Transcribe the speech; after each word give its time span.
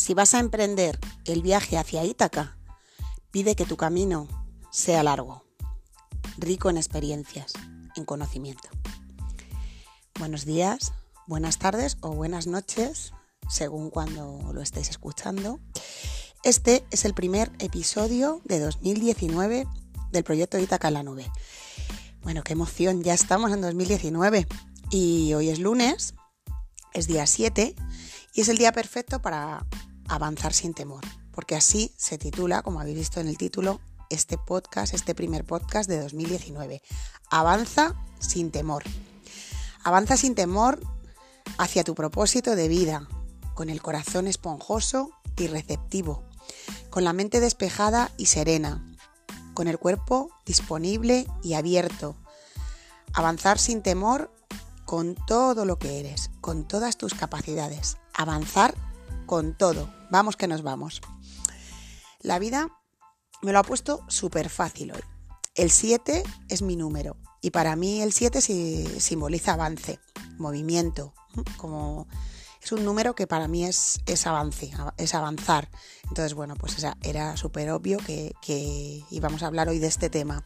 Si 0.00 0.14
vas 0.14 0.32
a 0.32 0.38
emprender 0.38 0.98
el 1.26 1.42
viaje 1.42 1.76
hacia 1.76 2.06
Ítaca, 2.06 2.56
pide 3.30 3.54
que 3.54 3.66
tu 3.66 3.76
camino 3.76 4.28
sea 4.72 5.02
largo, 5.02 5.44
rico 6.38 6.70
en 6.70 6.78
experiencias, 6.78 7.52
en 7.96 8.06
conocimiento. 8.06 8.66
Buenos 10.18 10.46
días, 10.46 10.94
buenas 11.26 11.58
tardes 11.58 11.98
o 12.00 12.12
buenas 12.12 12.46
noches, 12.46 13.12
según 13.50 13.90
cuando 13.90 14.50
lo 14.54 14.62
estéis 14.62 14.88
escuchando. 14.88 15.60
Este 16.44 16.82
es 16.90 17.04
el 17.04 17.12
primer 17.12 17.52
episodio 17.58 18.40
de 18.46 18.58
2019 18.58 19.66
del 20.12 20.24
proyecto 20.24 20.58
Ítaca 20.58 20.88
en 20.88 20.94
la 20.94 21.02
nube. 21.02 21.30
Bueno, 22.22 22.42
qué 22.42 22.54
emoción, 22.54 23.02
ya 23.02 23.12
estamos 23.12 23.52
en 23.52 23.60
2019 23.60 24.46
y 24.88 25.34
hoy 25.34 25.50
es 25.50 25.58
lunes, 25.58 26.14
es 26.94 27.06
día 27.06 27.26
7 27.26 27.76
y 28.32 28.40
es 28.40 28.48
el 28.48 28.56
día 28.56 28.72
perfecto 28.72 29.20
para 29.20 29.66
avanzar 30.10 30.52
sin 30.52 30.74
temor, 30.74 31.04
porque 31.30 31.54
así 31.54 31.94
se 31.96 32.18
titula, 32.18 32.62
como 32.62 32.80
habéis 32.80 32.96
visto 32.96 33.20
en 33.20 33.28
el 33.28 33.38
título, 33.38 33.80
este 34.10 34.36
podcast, 34.36 34.92
este 34.92 35.14
primer 35.14 35.44
podcast 35.44 35.88
de 35.88 36.00
2019. 36.00 36.82
Avanza 37.30 37.94
sin 38.18 38.50
temor. 38.50 38.82
Avanza 39.84 40.16
sin 40.16 40.34
temor 40.34 40.80
hacia 41.58 41.84
tu 41.84 41.94
propósito 41.94 42.56
de 42.56 42.66
vida, 42.66 43.08
con 43.54 43.70
el 43.70 43.80
corazón 43.80 44.26
esponjoso 44.26 45.10
y 45.36 45.46
receptivo, 45.46 46.24
con 46.90 47.04
la 47.04 47.12
mente 47.12 47.38
despejada 47.38 48.10
y 48.16 48.26
serena, 48.26 48.84
con 49.54 49.68
el 49.68 49.78
cuerpo 49.78 50.30
disponible 50.44 51.28
y 51.44 51.54
abierto. 51.54 52.16
Avanzar 53.12 53.60
sin 53.60 53.80
temor 53.80 54.34
con 54.86 55.14
todo 55.14 55.64
lo 55.64 55.78
que 55.78 56.00
eres, 56.00 56.30
con 56.40 56.66
todas 56.66 56.96
tus 56.96 57.14
capacidades. 57.14 57.96
Avanzar 58.12 58.74
con 59.30 59.54
todo. 59.54 59.88
Vamos 60.10 60.36
que 60.36 60.48
nos 60.48 60.62
vamos. 60.62 61.00
La 62.18 62.40
vida 62.40 62.68
me 63.42 63.52
lo 63.52 63.60
ha 63.60 63.62
puesto 63.62 64.04
súper 64.08 64.50
fácil 64.50 64.90
hoy. 64.90 65.02
El 65.54 65.70
7 65.70 66.24
es 66.48 66.62
mi 66.62 66.74
número 66.74 67.16
y 67.40 67.50
para 67.50 67.76
mí 67.76 68.02
el 68.02 68.12
7 68.12 68.40
simboliza 68.40 69.52
avance, 69.52 70.00
movimiento, 70.36 71.14
como 71.58 72.08
es 72.60 72.72
un 72.72 72.84
número 72.84 73.14
que 73.14 73.28
para 73.28 73.46
mí 73.46 73.64
es, 73.64 74.00
es 74.06 74.26
avance, 74.26 74.72
es 74.96 75.14
avanzar. 75.14 75.70
Entonces, 76.08 76.34
bueno, 76.34 76.56
pues 76.56 76.84
era 77.04 77.36
súper 77.36 77.70
obvio 77.70 77.98
que, 77.98 78.34
que 78.42 79.04
íbamos 79.12 79.44
a 79.44 79.46
hablar 79.46 79.68
hoy 79.68 79.78
de 79.78 79.86
este 79.86 80.10
tema. 80.10 80.44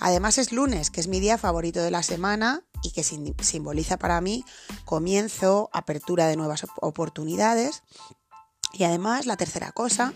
Además 0.00 0.38
es 0.38 0.50
lunes, 0.50 0.90
que 0.90 1.00
es 1.00 1.06
mi 1.06 1.20
día 1.20 1.38
favorito 1.38 1.80
de 1.80 1.92
la 1.92 2.02
semana 2.02 2.64
y 2.82 2.90
que 2.90 3.02
simboliza 3.04 3.96
para 3.96 4.20
mí 4.20 4.44
comienzo, 4.84 5.70
apertura 5.72 6.26
de 6.26 6.36
nuevas 6.36 6.64
oportunidades. 6.80 7.82
Y 8.72 8.84
además 8.84 9.26
la 9.26 9.36
tercera 9.36 9.72
cosa 9.72 10.12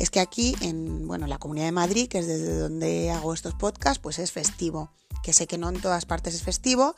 es 0.00 0.10
que 0.10 0.20
aquí 0.20 0.56
en 0.62 1.06
bueno, 1.06 1.26
la 1.26 1.38
Comunidad 1.38 1.66
de 1.66 1.72
Madrid, 1.72 2.08
que 2.08 2.18
es 2.18 2.26
desde 2.26 2.58
donde 2.58 3.10
hago 3.10 3.34
estos 3.34 3.54
podcasts, 3.54 3.98
pues 3.98 4.18
es 4.18 4.32
festivo. 4.32 4.90
Que 5.22 5.34
sé 5.34 5.46
que 5.46 5.58
no 5.58 5.68
en 5.68 5.80
todas 5.82 6.06
partes 6.06 6.34
es 6.34 6.42
festivo 6.42 6.94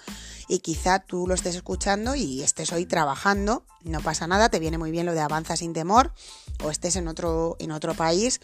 y 0.46 0.60
quizá 0.60 1.00
tú 1.00 1.26
lo 1.26 1.34
estés 1.34 1.56
escuchando 1.56 2.14
y 2.14 2.42
estés 2.42 2.72
hoy 2.72 2.86
trabajando, 2.86 3.64
no 3.82 4.00
pasa 4.00 4.28
nada, 4.28 4.48
te 4.48 4.60
viene 4.60 4.78
muy 4.78 4.92
bien 4.92 5.06
lo 5.06 5.12
de 5.12 5.20
avanza 5.20 5.56
sin 5.56 5.72
temor 5.72 6.12
o 6.62 6.70
estés 6.70 6.94
en 6.94 7.08
otro, 7.08 7.56
en 7.58 7.72
otro 7.72 7.94
país, 7.94 8.40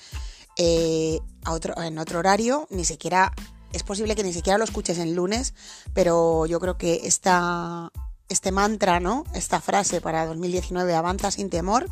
eh, 0.56 1.20
a 1.44 1.52
otro, 1.52 1.80
en 1.80 1.98
otro 1.98 2.18
horario, 2.18 2.66
ni 2.70 2.84
siquiera 2.84 3.32
es 3.72 3.82
posible 3.82 4.14
que 4.14 4.24
ni 4.24 4.32
siquiera 4.32 4.58
lo 4.58 4.64
escuches 4.64 4.98
en 4.98 5.14
lunes, 5.14 5.54
pero 5.94 6.46
yo 6.46 6.60
creo 6.60 6.78
que 6.78 7.02
esta, 7.04 7.90
este 8.28 8.52
mantra, 8.52 9.00
¿no? 9.00 9.24
Esta 9.34 9.60
frase 9.60 10.00
para 10.00 10.26
2019, 10.26 10.94
avanza 10.94 11.30
sin 11.30 11.50
temor, 11.50 11.88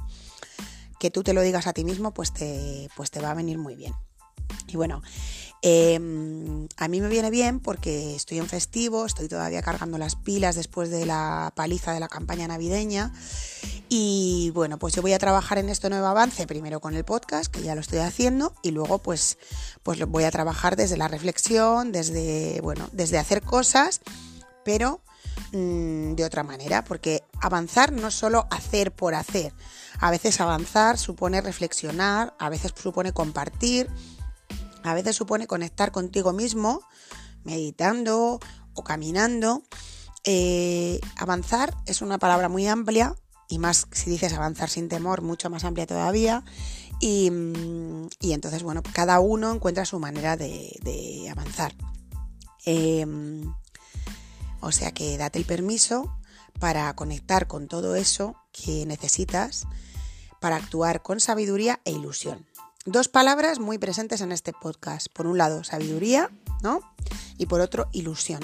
que 0.98 1.10
tú 1.10 1.22
te 1.22 1.32
lo 1.32 1.42
digas 1.42 1.66
a 1.66 1.72
ti 1.72 1.84
mismo, 1.84 2.12
pues 2.12 2.32
te, 2.32 2.88
pues 2.96 3.10
te 3.10 3.20
va 3.20 3.30
a 3.30 3.34
venir 3.34 3.58
muy 3.58 3.76
bien. 3.76 3.94
Y 4.68 4.76
bueno, 4.76 5.02
em, 5.68 6.68
a 6.76 6.86
mí 6.86 7.00
me 7.00 7.08
viene 7.08 7.28
bien 7.28 7.58
porque 7.58 8.14
estoy 8.14 8.38
en 8.38 8.46
festivo, 8.46 9.04
estoy 9.04 9.26
todavía 9.26 9.62
cargando 9.62 9.98
las 9.98 10.14
pilas 10.14 10.54
después 10.54 10.90
de 10.90 11.06
la 11.06 11.52
paliza 11.56 11.92
de 11.92 11.98
la 11.98 12.06
campaña 12.06 12.46
navideña. 12.46 13.12
Y 13.88 14.52
bueno, 14.54 14.78
pues 14.78 14.94
yo 14.94 15.02
voy 15.02 15.12
a 15.12 15.18
trabajar 15.18 15.58
en 15.58 15.68
este 15.68 15.90
nuevo 15.90 16.06
avance, 16.06 16.46
primero 16.46 16.78
con 16.78 16.94
el 16.94 17.04
podcast, 17.04 17.52
que 17.52 17.62
ya 17.62 17.74
lo 17.74 17.80
estoy 17.80 17.98
haciendo, 17.98 18.54
y 18.62 18.70
luego 18.70 18.98
pues, 18.98 19.38
pues 19.82 19.98
voy 20.06 20.22
a 20.22 20.30
trabajar 20.30 20.76
desde 20.76 20.96
la 20.96 21.08
reflexión, 21.08 21.90
desde, 21.90 22.60
bueno, 22.62 22.88
desde 22.92 23.18
hacer 23.18 23.42
cosas, 23.42 24.02
pero 24.64 25.00
mm, 25.50 26.14
de 26.14 26.24
otra 26.24 26.44
manera, 26.44 26.84
porque 26.84 27.24
avanzar 27.40 27.90
no 27.90 28.06
es 28.06 28.14
solo 28.14 28.46
hacer 28.52 28.92
por 28.92 29.16
hacer. 29.16 29.52
A 29.98 30.12
veces 30.12 30.40
avanzar 30.40 30.96
supone 30.96 31.40
reflexionar, 31.40 32.34
a 32.38 32.50
veces 32.50 32.72
supone 32.80 33.12
compartir, 33.12 33.90
a 34.86 34.94
veces 34.94 35.16
supone 35.16 35.46
conectar 35.46 35.90
contigo 35.90 36.32
mismo, 36.32 36.80
meditando 37.44 38.38
o 38.74 38.84
caminando. 38.84 39.62
Eh, 40.24 41.00
avanzar 41.16 41.74
es 41.86 42.02
una 42.02 42.18
palabra 42.18 42.48
muy 42.48 42.66
amplia 42.66 43.14
y 43.48 43.58
más 43.58 43.86
si 43.92 44.10
dices 44.10 44.32
avanzar 44.32 44.70
sin 44.70 44.88
temor, 44.88 45.22
mucho 45.22 45.50
más 45.50 45.64
amplia 45.64 45.86
todavía. 45.86 46.44
Y, 47.00 47.26
entonces, 48.20 48.62
bueno, 48.62 48.82
cada 48.92 49.20
uno 49.20 49.52
encuentra 49.52 49.84
su 49.84 49.98
manera 49.98 50.36
de, 50.36 51.28
avanzar. 51.30 51.74
Em, 52.64 53.52
o 54.60 54.72
sea 54.72 54.92
que 54.92 55.18
date 55.18 55.38
el 55.38 55.44
permiso 55.44 56.16
para 56.58 56.94
conectar 56.96 57.46
con 57.46 57.68
todo 57.68 57.96
eso 57.96 58.36
que 58.50 58.86
necesitas 58.86 59.66
para 60.40 60.56
actuar 60.56 61.02
con 61.02 61.20
sabiduría 61.20 61.80
e 61.84 61.92
ilusión. 61.92 62.46
Dos 62.86 63.08
palabras 63.08 63.58
muy 63.58 63.78
presentes 63.78 64.20
en 64.20 64.30
este 64.30 64.52
podcast. 64.52 65.08
Por 65.12 65.26
un 65.26 65.36
lado, 65.36 65.64
sabiduría, 65.64 66.30
¿no? 66.62 66.78
Y 67.36 67.46
por 67.46 67.60
otro, 67.60 67.88
ilusión. 67.90 68.38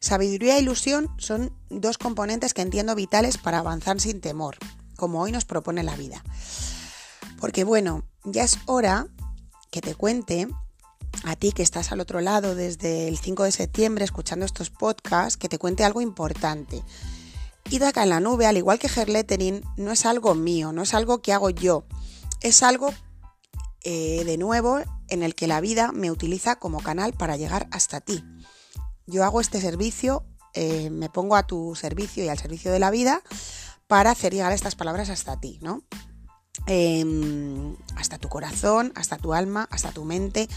Sabiduría 0.00 0.56
e 0.56 0.62
ilusión 0.62 1.14
son 1.18 1.52
dos 1.68 1.98
componentes 1.98 2.54
que 2.54 2.62
entiendo 2.62 2.94
vitales 2.94 3.36
para 3.36 3.58
avanzar 3.58 4.00
sin 4.00 4.22
temor, 4.22 4.56
como 4.96 5.20
hoy 5.20 5.32
nos 5.32 5.44
propone 5.44 5.82
la 5.82 5.96
vida. 5.96 6.24
Porque 7.38 7.64
bueno, 7.64 8.04
ya 8.24 8.44
es 8.44 8.56
hora 8.64 9.06
que 9.70 9.82
te 9.82 9.94
cuente 9.94 10.48
a 11.24 11.36
ti 11.36 11.52
que 11.52 11.62
estás 11.62 11.92
al 11.92 12.00
otro 12.00 12.22
lado 12.22 12.54
desde 12.54 13.06
el 13.06 13.18
5 13.18 13.42
de 13.42 13.52
septiembre 13.52 14.06
escuchando 14.06 14.46
estos 14.46 14.70
podcasts, 14.70 15.36
que 15.36 15.50
te 15.50 15.58
cuente 15.58 15.84
algo 15.84 16.00
importante. 16.00 16.82
acá 17.86 18.04
en 18.04 18.08
la 18.08 18.20
nube, 18.20 18.46
al 18.46 18.56
igual 18.56 18.78
que 18.78 18.86
Herlettering, 18.88 19.62
no 19.76 19.92
es 19.92 20.06
algo 20.06 20.34
mío, 20.34 20.72
no 20.72 20.80
es 20.80 20.94
algo 20.94 21.20
que 21.20 21.34
hago 21.34 21.50
yo, 21.50 21.84
es 22.40 22.62
algo 22.62 22.94
eh, 23.84 24.24
de 24.24 24.38
nuevo 24.38 24.80
en 25.08 25.22
el 25.22 25.34
que 25.34 25.46
la 25.46 25.60
vida 25.60 25.92
me 25.92 26.10
utiliza 26.10 26.56
como 26.56 26.82
canal 26.82 27.12
para 27.12 27.36
llegar 27.36 27.68
hasta 27.70 28.00
ti. 28.00 28.24
Yo 29.06 29.24
hago 29.24 29.42
este 29.42 29.60
servicio, 29.60 30.24
eh, 30.54 30.88
me 30.88 31.10
pongo 31.10 31.36
a 31.36 31.46
tu 31.46 31.74
servicio 31.74 32.24
y 32.24 32.28
al 32.28 32.38
servicio 32.38 32.72
de 32.72 32.78
la 32.78 32.90
vida 32.90 33.22
para 33.86 34.10
hacer 34.10 34.32
llegar 34.32 34.52
estas 34.52 34.74
palabras 34.74 35.10
hasta 35.10 35.38
ti, 35.38 35.58
¿no? 35.60 35.82
Em, 36.66 37.76
hasta 37.96 38.16
tu 38.16 38.30
corazón, 38.30 38.92
hasta 38.94 39.18
tu 39.18 39.34
alma, 39.34 39.68
hasta 39.70 39.92
tu 39.92 40.04
mente. 40.04 40.48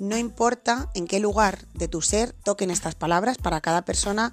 No 0.00 0.16
importa 0.18 0.90
en 0.94 1.06
qué 1.06 1.20
lugar 1.20 1.68
de 1.74 1.86
tu 1.86 2.02
ser 2.02 2.32
toquen 2.32 2.72
estas 2.72 2.96
palabras, 2.96 3.38
para 3.38 3.60
cada 3.60 3.84
persona 3.84 4.32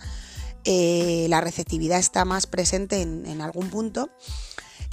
eh, 0.64 1.28
la 1.30 1.42
receptividad 1.42 2.00
está 2.00 2.26
más 2.26 2.48
presente 2.48 3.02
en 3.02 3.42
algún 3.42 3.70
punto. 3.70 4.10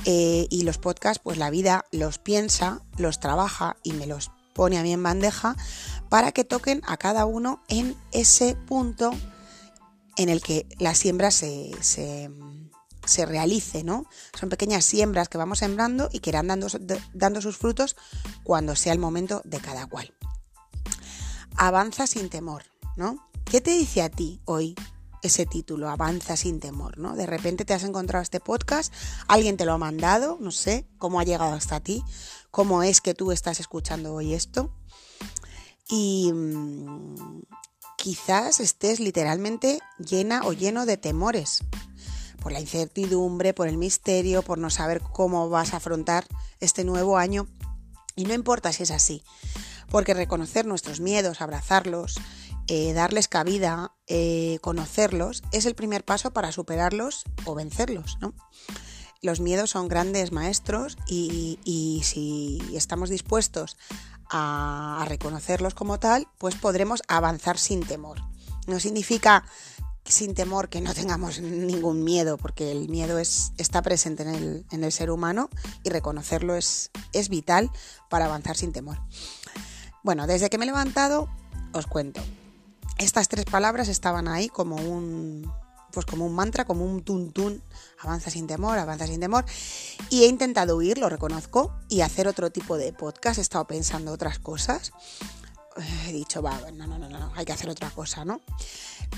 Eh, 0.04 0.46
y 0.50 0.62
los 0.62 0.78
podcasts, 0.78 1.20
pues 1.22 1.38
la 1.38 1.50
vida 1.50 1.84
los 1.90 2.18
piensa, 2.18 2.82
los 2.96 3.18
trabaja 3.18 3.76
y 3.82 3.92
me 3.92 4.06
los 4.06 4.30
pone 4.54 4.78
a 4.78 4.82
mí 4.82 4.92
en 4.92 5.02
bandeja 5.02 5.56
para 6.08 6.32
que 6.32 6.44
toquen 6.44 6.82
a 6.86 6.96
cada 6.96 7.26
uno 7.26 7.62
en 7.68 7.96
ese 8.12 8.54
punto 8.54 9.10
en 10.16 10.28
el 10.28 10.40
que 10.40 10.66
la 10.78 10.94
siembra 10.94 11.30
se, 11.30 11.72
se, 11.80 13.26
realice, 13.26 13.84
¿no? 13.84 14.06
Son 14.38 14.48
pequeñas 14.48 14.84
siembras 14.84 15.28
que 15.28 15.38
vamos 15.38 15.58
sembrando 15.58 16.08
y 16.10 16.20
que 16.20 16.30
irán 16.30 16.48
dando, 16.48 16.68
dando 17.12 17.42
sus 17.42 17.58
frutos 17.58 17.96
cuando 18.44 18.76
sea 18.76 18.94
el 18.94 18.98
momento 18.98 19.42
de 19.44 19.60
cada 19.60 19.86
cual. 19.86 20.14
Avanza 21.56 22.06
sin 22.06 22.30
temor, 22.30 22.64
¿no? 22.96 23.28
¿Qué 23.44 23.60
te 23.60 23.72
dice 23.72 24.02
a 24.02 24.08
ti 24.08 24.40
hoy 24.46 24.74
ese 25.22 25.46
título, 25.46 25.88
Avanza 25.88 26.36
sin 26.36 26.60
temor, 26.60 26.98
¿no? 26.98 27.16
De 27.16 27.26
repente 27.26 27.64
te 27.64 27.74
has 27.74 27.84
encontrado 27.84 28.22
este 28.22 28.40
podcast, 28.40 28.92
alguien 29.28 29.56
te 29.56 29.64
lo 29.64 29.72
ha 29.72 29.78
mandado, 29.78 30.38
no 30.40 30.50
sé 30.50 30.86
cómo 30.98 31.20
ha 31.20 31.24
llegado 31.24 31.54
hasta 31.54 31.80
ti, 31.80 32.02
cómo 32.50 32.82
es 32.82 33.00
que 33.00 33.14
tú 33.14 33.32
estás 33.32 33.60
escuchando 33.60 34.14
hoy 34.14 34.34
esto. 34.34 34.72
Y 35.88 36.32
mm, 36.32 37.42
quizás 37.96 38.60
estés 38.60 39.00
literalmente 39.00 39.80
llena 39.98 40.42
o 40.44 40.52
lleno 40.52 40.86
de 40.86 40.96
temores, 40.96 41.60
por 42.40 42.52
la 42.52 42.60
incertidumbre, 42.60 43.54
por 43.54 43.66
el 43.66 43.76
misterio, 43.76 44.42
por 44.42 44.58
no 44.58 44.70
saber 44.70 45.00
cómo 45.00 45.48
vas 45.48 45.74
a 45.74 45.78
afrontar 45.78 46.26
este 46.60 46.84
nuevo 46.84 47.18
año. 47.18 47.48
Y 48.14 48.24
no 48.24 48.34
importa 48.34 48.72
si 48.72 48.84
es 48.84 48.92
así, 48.92 49.22
porque 49.90 50.14
reconocer 50.14 50.64
nuestros 50.64 51.00
miedos, 51.00 51.40
abrazarlos, 51.40 52.14
eh, 52.68 52.92
darles 52.92 53.28
cabida, 53.28 53.92
eh, 54.08 54.58
conocerlos, 54.60 55.42
es 55.52 55.66
el 55.66 55.74
primer 55.74 56.04
paso 56.04 56.32
para 56.32 56.50
superarlos 56.50 57.24
o 57.44 57.54
vencerlos. 57.54 58.18
los 59.22 59.40
miedos 59.40 59.70
son 59.70 59.88
grandes 59.88 60.32
maestros 60.32 60.96
y, 61.06 62.02
si 62.04 62.60
estamos 62.74 63.08
dispuestos 63.08 63.76
a, 64.30 65.04
reconocerlos 65.08 65.74
como 65.74 65.98
tal, 65.98 66.26
pues 66.38 66.56
podremos 66.56 67.02
avanzar 67.08 67.58
sin 67.58 67.84
temor. 67.84 68.18
No 68.66 68.80
significa 68.80 69.44
sin 70.04 70.34
temor 70.34 70.68
que 70.68 70.80
no 70.80 70.92
tengamos 70.94 71.40
ningún 71.40 72.02
miedo, 72.02 72.36
porque 72.36 72.72
el 72.72 72.88
miedo 72.88 73.18
es, 73.18 73.52
está 73.58 73.82
presente 73.82 74.24
en 74.24 74.28
el, 74.30 74.66
en 74.70 74.84
el 74.84 74.92
ser 74.92 75.10
humano 75.10 75.50
y 75.84 75.90
reconocerlo 75.90 76.56
es, 76.56 76.90
es 77.12 77.28
vital 77.28 77.70
para 78.08 78.26
avanzar 78.26 78.56
sin 78.56 78.72
temor. 78.72 78.98
Bueno, 80.02 80.26
desde 80.26 80.50
que 80.50 80.58
me 80.58 80.64
he 80.64 80.66
levantado, 80.66 81.28
os 81.72 81.86
cuento. 81.86 82.22
Estas 82.98 83.28
tres 83.28 83.44
palabras 83.44 83.88
estaban 83.88 84.26
ahí 84.26 84.48
como 84.48 84.76
un, 84.76 85.52
pues 85.92 86.06
como 86.06 86.26
un 86.26 86.34
mantra, 86.34 86.64
como 86.64 86.84
un 86.84 87.02
tuntún, 87.02 87.62
avanza 88.00 88.30
sin 88.30 88.46
temor, 88.46 88.78
avanza 88.78 89.06
sin 89.06 89.20
temor. 89.20 89.44
Y 90.10 90.24
he 90.24 90.26
intentado 90.26 90.76
huir, 90.76 90.98
lo 90.98 91.08
reconozco, 91.08 91.74
y 91.88 92.00
hacer 92.00 92.26
otro 92.26 92.50
tipo 92.50 92.78
de 92.78 92.92
podcast. 92.92 93.38
He 93.38 93.42
estado 93.42 93.66
pensando 93.66 94.12
otras 94.12 94.38
cosas. 94.38 94.92
He 96.06 96.12
dicho, 96.12 96.40
va, 96.40 96.58
no, 96.72 96.86
no, 96.86 96.98
no, 96.98 97.08
no, 97.08 97.32
hay 97.34 97.44
que 97.44 97.52
hacer 97.52 97.68
otra 97.68 97.90
cosa, 97.90 98.24
¿no? 98.24 98.40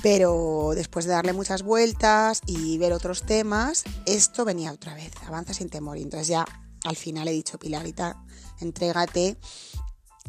Pero 0.03 0.73
después 0.75 1.05
de 1.05 1.13
darle 1.13 1.33
muchas 1.33 1.63
vueltas 1.63 2.41
y 2.47 2.79
ver 2.79 2.93
otros 2.93 3.23
temas, 3.23 3.85
esto 4.07 4.45
venía 4.45 4.73
otra 4.73 4.95
vez, 4.95 5.13
avanza 5.27 5.55
sin 5.55 5.71
temor. 5.71 5.99
Y 5.99 6.03
entonces 6.03 6.27
ya 6.27 6.45
al 6.85 6.97
final 6.97 7.29
he 7.29 7.33
dicho, 7.33 7.59
Pilarita, 7.59 8.25
entrégate. 8.61 9.37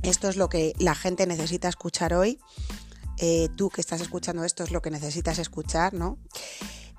Esto 0.03 0.29
es 0.29 0.35
lo 0.35 0.49
que 0.49 0.73
la 0.77 0.95
gente 0.95 1.25
necesita 1.25 1.67
escuchar 1.67 2.13
hoy 2.13 2.39
eh, 3.19 3.49
tú 3.57 3.69
que 3.69 3.81
estás 3.81 3.99
escuchando 3.99 4.45
esto 4.45 4.63
es 4.63 4.71
lo 4.71 4.81
que 4.81 4.91
necesitas 4.91 5.39
escuchar, 5.39 5.93
¿no? 5.93 6.17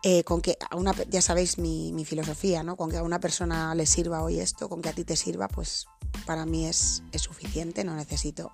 Eh, 0.02 0.22
con 0.24 0.42
que 0.42 0.56
a 0.70 0.76
una, 0.76 0.94
ya 1.08 1.22
sabéis 1.22 1.58
mi, 1.58 2.04
filosofía, 2.04 2.62
¿no? 2.62 2.76
Con 2.76 2.90
que 2.90 2.98
a 2.98 3.02
una 3.02 3.20
persona 3.20 3.74
le 3.74 3.86
sirva 3.86 4.22
hoy 4.22 4.38
esto, 4.38 4.68
con 4.68 4.82
que 4.82 4.90
a 4.90 4.92
ti 4.92 5.04
te 5.04 5.16
sirva, 5.16 5.48
pues 5.48 5.86
para 6.26 6.44
mí 6.44 6.66
es, 6.66 7.02
suficiente, 7.16 7.84
no 7.84 7.94
necesito 7.94 8.52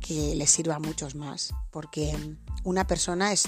que 0.00 0.34
le 0.34 0.46
sirva 0.46 0.76
a 0.76 0.80
muchos 0.80 1.14
más, 1.14 1.52
porque 1.70 2.16
una 2.64 2.86
persona 2.86 3.32
es 3.32 3.44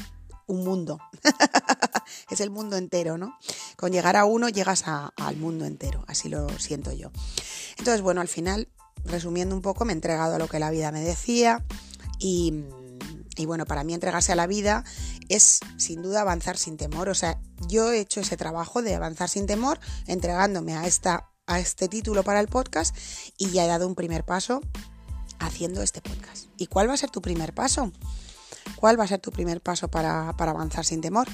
un 0.47 0.65
mundo, 0.65 0.99
es 2.31 2.41
el 2.41 2.51
mundo 2.51 2.77
entero, 2.77 3.19
¿no? 3.19 3.37
Con 3.77 3.91
llegar 3.91 4.17
a 4.17 4.25
uno 4.25 4.49
llegas 4.49 4.85
al 4.87 5.37
mundo 5.37 5.65
entero, 5.65 6.05
así 6.07 6.29
lo 6.29 6.49
siento 6.59 6.93
yo. 6.93 7.11
Entonces, 7.79 8.03
bueno, 8.03 8.21
al 8.21 8.29
final, 8.29 8.69
resumiendo 9.05 9.55
un 9.57 9.63
poco, 9.63 9.85
me 9.85 9.93
he 9.93 9.95
entregado 9.95 10.37
a 10.37 10.39
lo 10.39 10.49
que 10.49 10.59
la 10.59 10.71
vida 10.71 10.93
me 10.93 11.01
decía 11.01 11.65
y 12.19 12.65
y 13.41 13.47
bueno, 13.47 13.65
para 13.65 13.85
mí 13.85 13.95
entregarse 13.95 14.33
a 14.33 14.37
la 14.37 14.47
vida 14.47 14.85
es 15.29 15.61
sin 15.77 16.03
duda 16.03 16.21
avanzar 16.21 16.57
sin 16.57 16.77
temor. 16.77 17.09
O 17.09 17.15
sea, 17.15 17.41
yo 17.69 17.91
he 17.91 18.01
hecho 18.01 18.21
ese 18.21 18.37
trabajo 18.37 18.83
de 18.83 18.95
avanzar 18.95 19.29
sin 19.29 19.47
temor, 19.47 19.81
entregándome 20.07 20.77
a, 20.77 20.87
esta, 20.87 21.31
a 21.47 21.59
este 21.59 21.89
título 21.89 22.23
para 22.23 22.41
el 22.41 22.49
podcast 22.49 22.97
y 23.39 23.51
ya 23.51 23.65
he 23.65 23.69
dado 23.69 23.87
un 23.87 23.95
primer 23.95 24.25
paso 24.25 24.61
haciendo 25.39 25.83
este 25.83 26.01
podcast. 26.01 26.47
¿Y 26.57 26.67
cuál 26.67 26.89
va 26.89 26.95
a 26.95 26.99
ser 26.99 27.11
tu 27.11 27.23
primer 27.23 27.55
paso? 27.55 27.93
¿Cuál 28.77 29.01
va 29.01 29.05
a 29.05 29.09
ser 29.09 29.21
tu 29.21 29.31
primer 29.31 29.61
paso 29.61 29.89
para, 29.89 30.29
avanzar 30.29 30.85
sin 30.85 31.01
temor? 31.01 31.27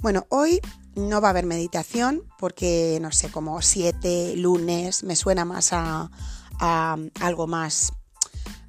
Bueno, 0.00 0.26
hoy 0.28 0.60
no 0.94 1.20
va 1.20 1.28
a 1.28 1.30
haber 1.30 1.46
meditación 1.46 2.22
porque, 2.38 2.98
no 3.00 3.12
sé, 3.12 3.30
como 3.30 3.62
siete 3.62 4.34
lunes 4.36 5.04
me 5.04 5.16
suena 5.16 5.44
más 5.44 5.72
a, 5.72 6.10
a 6.58 6.96
algo 7.20 7.46
más, 7.46 7.92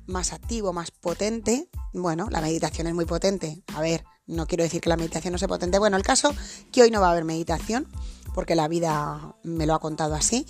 más 0.06 0.34
activo, 0.34 0.74
más 0.74 0.92
potente. 0.92 1.70
Bueno, 1.98 2.28
la 2.30 2.42
meditación 2.42 2.86
es 2.86 2.94
muy 2.94 3.06
potente. 3.06 3.64
A 3.74 3.82
ver, 3.82 4.06
no 4.28 4.46
quiero 4.46 4.64
decir 4.64 4.82
que 4.82 4.90
la 4.90 4.98
meditación 4.98 5.32
no 5.32 5.40
sea 5.40 5.48
potente. 5.48 5.80
Bueno, 5.80 5.98
el 5.98 6.04
caso 6.04 6.32
que 6.72 6.84
hoy 6.84 6.92
no 6.92 7.02
va 7.02 7.08
a 7.08 7.12
haber 7.12 7.26
meditación, 7.26 7.88
porque 8.36 8.54
la 8.54 8.68
vida 8.68 9.36
me 9.44 9.66
lo 9.66 9.74
ha 9.74 9.80
contado 9.80 10.14
así. 10.14 10.46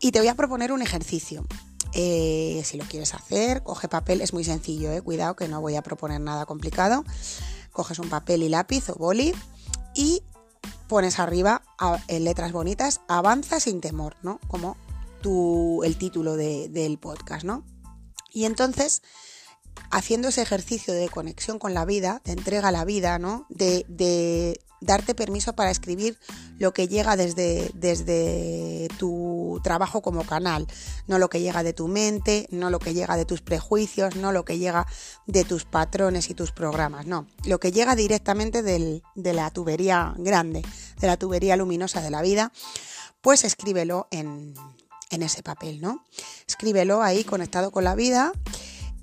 Y 0.00 0.10
te 0.10 0.18
voy 0.18 0.26
a 0.26 0.34
proponer 0.34 0.72
un 0.72 0.82
ejercicio. 0.82 1.46
Eh, 1.92 2.62
si 2.64 2.76
lo 2.76 2.84
quieres 2.84 3.14
hacer, 3.14 3.62
coge 3.62 3.86
papel, 3.86 4.20
es 4.20 4.32
muy 4.32 4.42
sencillo, 4.42 4.90
eh. 4.90 5.00
cuidado 5.02 5.36
que 5.36 5.46
no 5.46 5.60
voy 5.60 5.76
a 5.76 5.82
proponer 5.82 6.20
nada 6.20 6.46
complicado. 6.46 7.04
Coges 7.70 8.00
un 8.00 8.08
papel 8.08 8.42
y 8.42 8.48
lápiz 8.48 8.90
o 8.90 8.96
boli 8.96 9.34
y 9.94 10.24
pones 10.88 11.20
arriba 11.20 11.62
en 12.08 12.24
letras 12.24 12.50
bonitas, 12.50 13.02
avanza 13.06 13.60
sin 13.60 13.80
temor, 13.80 14.16
¿no? 14.22 14.40
Como 14.48 14.76
tu, 15.22 15.84
el 15.84 15.96
título 15.96 16.36
del 16.36 16.98
podcast, 16.98 17.44
¿no? 17.44 17.64
Y 18.32 18.46
entonces 18.46 19.02
haciendo 19.90 20.28
ese 20.28 20.42
ejercicio 20.42 20.94
de 20.94 21.08
conexión 21.08 21.58
con 21.58 21.74
la 21.74 21.84
vida, 21.84 22.20
de 22.24 22.32
entrega 22.32 22.68
a 22.68 22.72
la 22.72 22.84
vida, 22.84 23.18
¿no? 23.18 23.46
De, 23.48 24.58
darte 24.82 25.14
permiso 25.14 25.54
para 25.54 25.70
escribir 25.70 26.18
lo 26.58 26.74
que 26.74 26.86
llega 26.86 27.16
desde, 27.16 27.70
desde 27.74 28.88
tu 28.98 29.58
trabajo 29.64 30.02
como 30.02 30.24
canal, 30.24 30.66
no 31.06 31.18
lo 31.18 31.30
que 31.30 31.40
llega 31.40 31.62
de 31.62 31.72
tu 31.72 31.88
mente, 31.88 32.46
no 32.50 32.68
lo 32.68 32.78
que 32.78 32.92
llega 32.92 33.16
de 33.16 33.24
tus 33.24 33.40
prejuicios, 33.40 34.16
no 34.16 34.32
lo 34.32 34.44
que 34.44 34.58
llega 34.58 34.86
de 35.26 35.44
tus 35.44 35.64
patrones 35.64 36.28
y 36.28 36.34
tus 36.34 36.52
programas, 36.52 37.06
no, 37.06 37.26
lo 37.46 37.58
que 37.58 37.72
llega 37.72 37.96
directamente 37.96 38.62
de 38.62 39.32
la 39.32 39.50
tubería 39.50 40.14
grande, 40.18 40.62
de 41.00 41.06
la 41.06 41.16
tubería 41.16 41.56
luminosa 41.56 42.02
de 42.02 42.10
la 42.10 42.20
vida, 42.20 42.52
pues 43.22 43.44
escríbelo 43.44 44.08
en, 44.10 44.54
en 45.10 45.22
ese 45.22 45.42
papel, 45.42 45.80
¿no? 45.80 46.04
Escríbelo 46.46 47.02
ahí 47.02 47.24
conectado 47.24 47.70
con 47.70 47.84
la 47.84 47.94
vida 47.94 48.32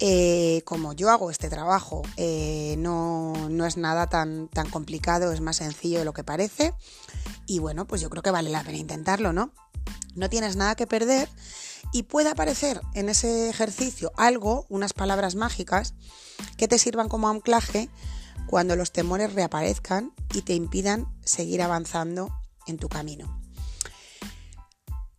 eh, 0.05 0.63
como 0.65 0.91
yo 0.91 1.09
hago 1.11 1.31
este 1.31 1.49
trabajo, 1.49 2.01
eh, 2.17 2.75
no, 2.77 3.47
es 3.65 3.77
nada 3.77 4.07
tan, 4.07 4.49
tan 4.49 4.69
complicado, 4.69 5.31
es 5.31 5.39
más 5.39 5.55
sencillo 5.55 5.99
de 5.99 6.03
lo 6.03 6.11
que 6.11 6.25
parece. 6.25 6.73
Y 7.45 7.59
bueno, 7.59 7.87
pues 7.87 8.01
yo 8.01 8.09
creo 8.09 8.21
que 8.21 8.29
vale 8.29 8.49
la 8.49 8.65
pena 8.65 8.79
intentarlo, 8.79 9.31
¿no? 9.31 9.53
No 10.13 10.29
tienes 10.29 10.57
nada 10.57 10.75
que 10.75 10.87
perder 10.87 11.29
y 11.93 12.03
puede 12.03 12.29
aparecer 12.29 12.81
en 12.93 13.07
ese 13.07 13.49
ejercicio 13.49 14.11
algo, 14.17 14.65
unas 14.67 14.91
palabras 14.91 15.35
mágicas, 15.35 15.93
que 16.57 16.67
te 16.67 16.79
sirvan 16.79 17.07
como 17.07 17.29
anclaje 17.29 17.87
cuando 18.47 18.75
los 18.75 18.91
temores 18.91 19.31
reaparezcan 19.31 20.11
y 20.33 20.41
te 20.41 20.53
impidan 20.53 21.07
seguir 21.23 21.61
avanzando 21.61 22.29
en 22.67 22.77
tu 22.77 22.89
camino. 22.89 23.41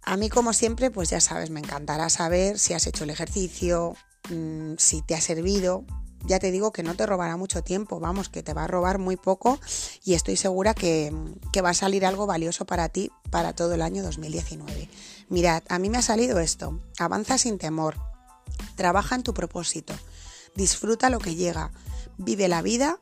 A 0.03 0.19
mí, 0.19 0.29
como 0.29 0.53
siempre, 0.53 0.91
pues 0.91 1.09
ya 1.09 1.23
sabes, 1.23 1.49
me 1.49 1.61
encantará 1.61 2.11
saber 2.11 2.59
si 2.59 2.75
has 2.75 2.87
hecho 2.87 3.05
el 3.05 3.11
ejercicio, 3.11 3.97
Mm, 4.31 4.75
si 4.79 5.03
te 5.03 5.15
ha 5.15 5.21
servido, 5.21 5.85
ya 6.26 6.38
te 6.38 6.50
digo 6.50 6.73
que 6.73 6.82
no 6.82 6.94
te 6.94 7.05
robará 7.05 7.37
mucho 7.37 7.62
tiempo, 7.62 8.00
vamos, 8.00 8.29
que 8.29 8.43
te 8.43 8.55
va 8.55 8.65
a 8.65 8.67
robar 8.67 8.99
muy 8.99 9.17
poco 9.17 9.59
y 10.03 10.15
estoy 10.15 10.37
segura 10.37 10.73
que, 10.73 11.12
que, 11.52 11.61
va 11.61 11.71
a 11.71 11.75
salir 11.75 12.07
algo 12.07 12.26
valioso 12.26 12.64
para 12.64 12.88
ti 12.88 13.11
para 13.31 13.54
todo 13.54 13.75
el 13.75 13.83
año 13.83 14.02
2019. 14.02 14.88
Mirad, 15.28 15.62
a 15.69 15.78
mí 15.78 15.90
me 15.90 15.99
ha 15.99 16.02
salido 16.02 16.38
esto, 16.38 16.81
avanza 16.99 17.37
sin 17.37 17.59
temor, 17.59 17.97
trabaja 18.76 19.14
en 19.14 19.23
tu 19.23 19.35
propósito, 19.35 19.93
disfruta 20.54 21.11
lo 21.11 21.19
que 21.19 21.35
llega, 21.35 21.73
vive 22.16 22.49
la 22.49 22.62
vida, 22.62 23.00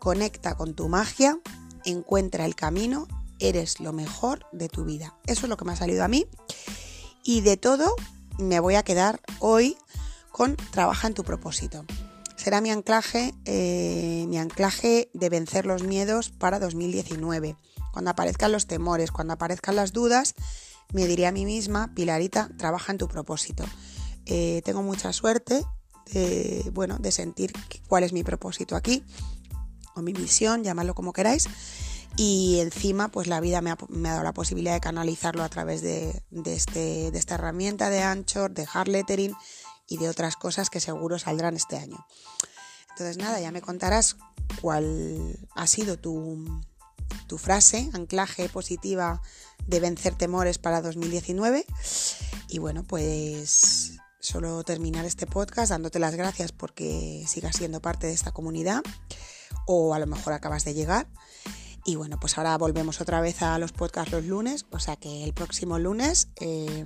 conecta 0.00 0.56
con 0.56 0.74
tu 0.74 0.88
magia, 0.88 1.38
encuentra 1.84 2.44
el 2.44 2.56
camino, 2.56 3.06
eres 3.38 3.78
lo 3.78 3.92
mejor 3.92 4.46
de 4.52 4.68
tu 4.68 4.84
vida. 4.84 5.16
Eso 5.26 5.46
es 5.46 5.48
lo 5.48 5.56
que 5.56 5.64
me 5.64 5.72
ha 5.72 5.76
salido 5.76 6.02
a 6.02 6.08
mí 6.08 6.26
y 7.22 7.42
de 7.42 7.56
todo 7.56 7.94
me 8.38 8.60
voy 8.60 8.76
a 8.76 8.82
quedar 8.82 9.20
hoy 9.40 9.76
con 10.38 10.54
Trabaja 10.70 11.08
en 11.08 11.14
tu 11.14 11.24
propósito. 11.24 11.84
Será 12.36 12.60
mi 12.60 12.70
anclaje, 12.70 13.34
eh, 13.44 14.24
mi 14.28 14.38
anclaje 14.38 15.10
de 15.12 15.28
vencer 15.30 15.66
los 15.66 15.82
miedos 15.82 16.30
para 16.30 16.60
2019. 16.60 17.56
Cuando 17.92 18.12
aparezcan 18.12 18.52
los 18.52 18.68
temores, 18.68 19.10
cuando 19.10 19.32
aparezcan 19.32 19.74
las 19.74 19.92
dudas, 19.92 20.36
me 20.92 21.08
diré 21.08 21.26
a 21.26 21.32
mí 21.32 21.44
misma, 21.44 21.92
Pilarita, 21.92 22.50
trabaja 22.56 22.92
en 22.92 22.98
tu 22.98 23.08
propósito. 23.08 23.64
Eh, 24.26 24.62
tengo 24.64 24.80
mucha 24.80 25.12
suerte 25.12 25.64
de, 26.12 26.70
bueno, 26.72 26.98
de 27.00 27.10
sentir 27.10 27.52
cuál 27.88 28.04
es 28.04 28.12
mi 28.12 28.22
propósito 28.22 28.76
aquí, 28.76 29.02
o 29.96 30.02
mi 30.02 30.12
misión, 30.12 30.62
llamadlo 30.62 30.94
como 30.94 31.12
queráis. 31.12 31.48
Y 32.16 32.60
encima, 32.60 33.08
pues 33.08 33.26
la 33.26 33.40
vida 33.40 33.60
me 33.60 33.72
ha, 33.72 33.76
dado 33.90 34.22
la 34.22 34.32
posibilidad 34.32 34.74
de 34.74 34.80
canalizarlo 34.80 35.42
a 35.42 35.48
través 35.48 35.82
de, 35.82 36.22
este, 36.44 37.10
de 37.10 37.18
esta 37.18 37.34
herramienta 37.34 37.90
de 37.90 38.04
Anchor, 38.04 38.52
de 38.52 38.68
Hard 38.72 38.88
Lettering 38.88 39.34
y 39.88 39.96
de 39.96 40.08
otras 40.08 40.36
cosas 40.36 40.70
que 40.70 40.80
seguro 40.80 41.18
saldrán 41.18 41.56
este 41.56 41.76
año. 41.76 42.06
Entonces 42.90 43.16
nada, 43.16 43.40
ya 43.40 43.52
me 43.52 43.62
contarás 43.62 44.16
cuál 44.60 45.38
ha 45.54 45.66
sido 45.66 45.98
tu, 45.98 46.44
tu 47.26 47.38
frase, 47.38 47.90
anclaje 47.92 48.48
positiva 48.48 49.22
de 49.66 49.80
vencer 49.80 50.14
temores 50.14 50.58
para 50.58 50.80
2019. 50.80 51.64
Y 52.48 52.58
bueno, 52.58 52.84
pues 52.84 53.98
solo 54.20 54.64
terminar 54.64 55.04
este 55.04 55.26
podcast 55.26 55.70
dándote 55.70 55.98
las 55.98 56.14
gracias 56.14 56.52
porque 56.52 57.24
sigas 57.26 57.56
siendo 57.56 57.80
parte 57.80 58.08
de 58.08 58.12
esta 58.12 58.32
comunidad 58.32 58.82
o 59.66 59.94
a 59.94 59.98
lo 59.98 60.06
mejor 60.06 60.32
acabas 60.32 60.64
de 60.64 60.74
llegar. 60.74 61.08
Y 61.84 61.96
bueno, 61.96 62.18
pues 62.20 62.36
ahora 62.36 62.58
volvemos 62.58 63.00
otra 63.00 63.20
vez 63.20 63.42
a 63.42 63.58
los 63.58 63.72
podcasts 63.72 64.12
los 64.12 64.24
lunes, 64.24 64.66
o 64.70 64.78
sea 64.78 64.96
que 64.96 65.24
el 65.24 65.32
próximo 65.32 65.78
lunes 65.78 66.28
eh, 66.36 66.84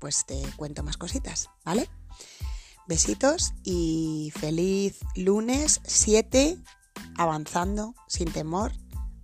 pues 0.00 0.24
te 0.26 0.40
cuento 0.56 0.82
más 0.82 0.96
cositas, 0.96 1.50
¿vale? 1.64 1.88
Besitos 2.86 3.54
y 3.64 4.30
feliz 4.36 5.00
lunes 5.16 5.80
7, 5.84 6.58
avanzando 7.16 7.94
sin 8.08 8.30
temor 8.30 8.72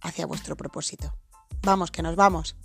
hacia 0.01 0.27
vuestro 0.27 0.57
propósito. 0.57 1.15
Vamos, 1.63 1.91
que 1.91 2.03
nos 2.03 2.17
vamos. 2.17 2.57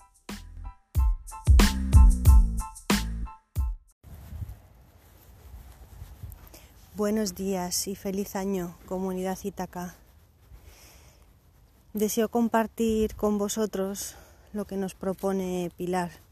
Buenos 6.96 7.36
días 7.36 7.90
y 7.90 7.96
feliz 7.96 8.38
año, 8.38 8.78
comunidad 8.86 9.38
Itaca. 9.44 9.96
Deseo 11.92 12.30
compartir 12.30 13.16
con 13.16 13.38
vosotros 13.38 14.16
lo 14.54 14.64
que 14.64 14.78
nos 14.78 14.96
propone 14.96 15.72
Pilar 15.76 16.25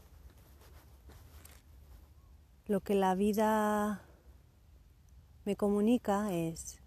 lo 2.66 2.80
que 2.80 2.94
la 2.94 3.14
vida 3.14 4.00
me 5.44 5.54
comunica 5.54 6.32
es 6.32 6.80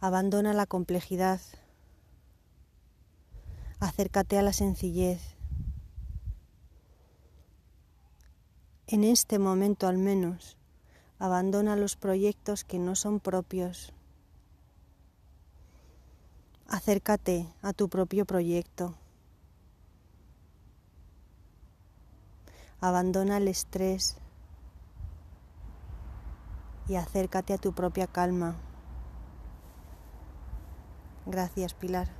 abandona 0.00 0.54
la 0.54 0.64
complejidad, 0.64 1.42
acércate 3.78 4.38
a 4.38 4.42
la 4.42 4.54
sencillez. 4.54 5.20
En 8.86 9.04
este 9.04 9.38
momento 9.38 9.88
al 9.88 9.98
menos, 9.98 10.56
abandona 11.18 11.76
los 11.76 11.96
proyectos 11.96 12.64
que 12.64 12.78
no 12.78 12.96
son 12.96 13.20
propios. 13.20 13.92
Acércate 16.66 17.46
a 17.60 17.74
tu 17.74 17.90
propio 17.90 18.24
proyecto. 18.24 18.99
Abandona 22.82 23.36
el 23.36 23.48
estrés 23.48 24.16
y 26.88 26.96
acércate 26.96 27.52
a 27.52 27.58
tu 27.58 27.72
propia 27.72 28.06
calma. 28.06 28.56
Gracias, 31.26 31.74
Pilar. 31.74 32.19